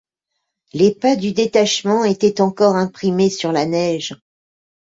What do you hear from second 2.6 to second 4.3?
imprimés sur la neige!...